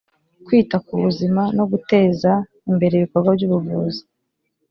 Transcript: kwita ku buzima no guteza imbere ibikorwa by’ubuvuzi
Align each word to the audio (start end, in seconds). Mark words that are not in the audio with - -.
kwita 0.45 0.77
ku 0.85 0.93
buzima 1.03 1.43
no 1.57 1.63
guteza 1.71 2.31
imbere 2.69 2.93
ibikorwa 2.95 3.29
by’ubuvuzi 3.37 4.01